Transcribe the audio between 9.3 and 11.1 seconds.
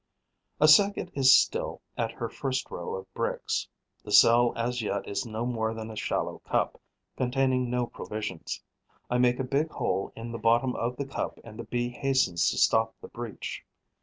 a big hole in the bottom of the